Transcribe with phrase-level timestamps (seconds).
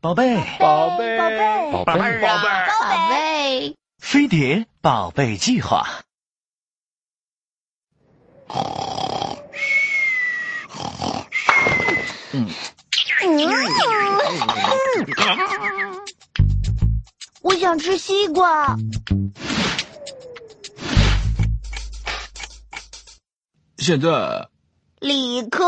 [0.00, 2.48] 宝贝，宝贝，宝贝，宝贝，宝贝，
[2.78, 5.88] 宝贝，飞碟宝贝计划。
[12.30, 12.48] 嗯，
[17.42, 18.76] 我想吃西瓜。
[23.78, 24.48] 现在，
[25.00, 25.64] 立刻。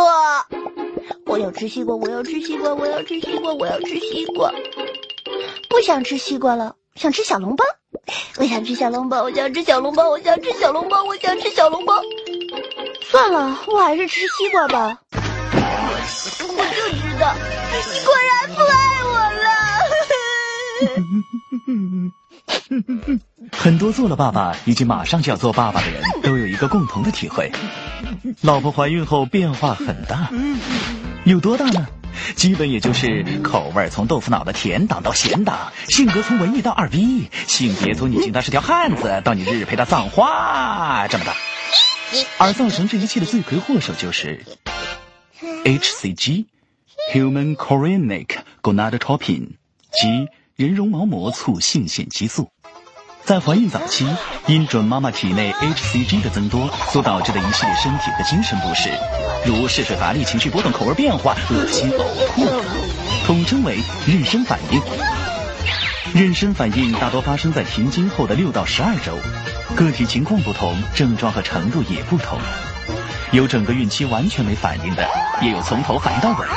[1.30, 4.52] 我要吃西瓜，我要吃西瓜，我要吃西瓜，我要吃西瓜。
[5.68, 7.64] 不想吃西瓜了，想吃小笼包。
[8.36, 12.02] 我想吃小笼包，我想吃小笼包，我想吃小笼包，我想吃小笼包。
[13.02, 14.98] 算了，我还是吃西瓜吧。
[15.12, 15.18] 我
[16.40, 17.32] 就知道，
[17.70, 18.74] 你果然不爱
[19.04, 19.46] 我了。
[23.56, 27.52] 很多做了爸爸以及马上就要做爸爸的人都有一个共同的体会：
[28.40, 30.30] 老婆怀孕后变化很大。
[31.24, 31.86] 有多大呢？
[32.34, 41.34] 基本也就是口味从豆腐脑的甜党到咸党，性格从文艺到二逼，性别从你经他是条汉子到你日陪他葬花这么大。
[42.38, 44.44] 而造成这一切的罪魁祸首就是
[45.64, 49.50] HCG（Human Chorionic Gonadotropin），
[49.92, 52.50] 即人绒毛膜促性腺激素。
[53.24, 54.06] 在怀孕早期，
[54.46, 58.90] 因准妈妈体内 HCG 的增多所导致的一系列身体和精神不适，
[59.44, 62.02] 如嗜睡乏力、情绪波动、口味变化、恶心、呕
[62.34, 62.46] 吐，
[63.26, 64.80] 统称为妊娠反应。
[66.12, 69.16] 妊娠反应大多发生在停经后的六到十二周，
[69.76, 72.36] 个体情况不同，症状和程度也不同。
[73.30, 75.08] 有整个孕期完全没反应的，
[75.40, 76.52] 也有从头反应到尾的，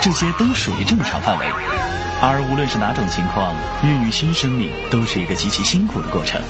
[0.00, 1.46] 这些都属于正常范围。
[2.20, 6.42] 而无论是哪种情况，孕育新生命都是一个极其辛苦的过程，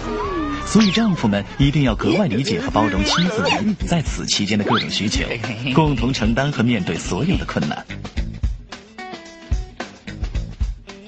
[0.64, 5.24] 所以丈夫们一定要格外理解和包容妻子们在此期间的各种需求，
[5.74, 7.84] 共同承担和面对所有的困难。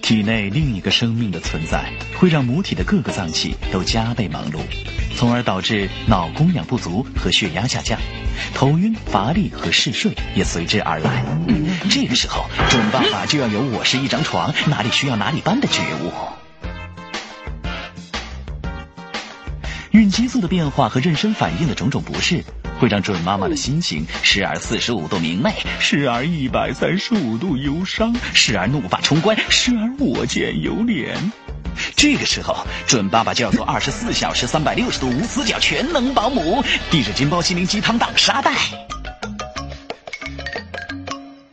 [0.03, 4.59] 体内另一个生命的存在，会让母体的各个脏器都加倍忙碌，
[5.17, 7.99] 从而导致脑供氧不足和血压下降。
[8.55, 11.25] 头晕、乏力和嗜睡也随之而来。
[11.89, 16.13] 这个时候，准爸爸就要有“我是一张床，哪里需要哪里搬”的觉悟。
[19.91, 22.45] 孕激素的变化和妊娠反应的种种不适，
[22.79, 31.15] 会让准妈妈的心情时而四十五度明媚，时而一百三十五度忧伤，时而怒发冲冠，时而我见犹怜。
[31.97, 38.53] 这个时候，准爸爸就要做二十四小时、三百六十度无死角全能保姆，递着金包心灵鸡汤挡沙袋。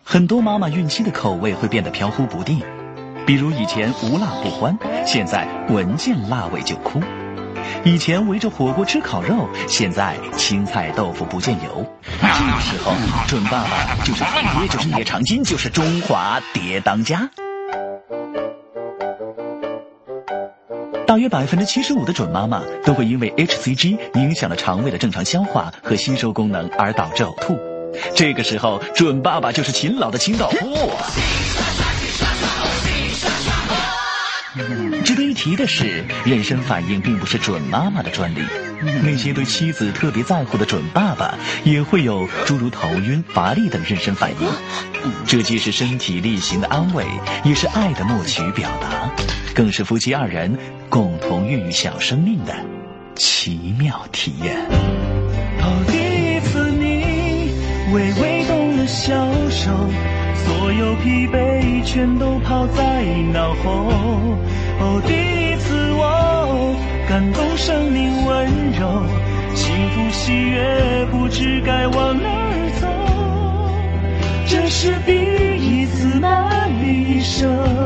[0.10, 2.62] 很多妈妈孕期的口味会变得飘忽不定，
[3.26, 7.02] 比如以前无辣不欢，现在闻见辣味就哭；
[7.84, 11.86] 以前围着火锅吃烤肉，现在青菜豆腐不见油。
[12.22, 12.94] 这个时候，
[13.28, 17.30] 准爸爸就是爹，就是聂长金，就是中华爹当家。
[21.06, 27.58] 大约百分之七十五的准妈妈都会因为 HCG 影响了肠胃的正常消化和吸收功能而导致呕吐。
[28.16, 30.92] 这个时候，准爸爸就是勤劳的清道夫。
[35.06, 38.42] 值得一提的是，妊娠反应并不是准妈妈的专利，
[39.04, 44.50] 那些对妻子特别在乎的准爸爸也会有诸如头晕、乏力等妊娠反应。
[45.28, 47.06] 这既是身体力行的安慰，
[47.44, 49.10] 也是爱的默契与表达，
[49.54, 50.58] 更是夫妻二人
[50.90, 52.54] 共同孕育小生命的
[53.16, 55.07] 奇妙体验。
[57.98, 59.12] 微微动了小
[59.50, 59.72] 手，
[60.36, 63.04] 所有疲惫全都抛在
[63.34, 63.90] 脑后。
[64.80, 66.76] 哦，第一次我
[67.10, 69.04] 感动生命温柔，
[69.56, 72.88] 幸福喜悦不知该往哪儿走。
[74.46, 75.16] 这是第
[75.56, 77.77] 一次，那一生。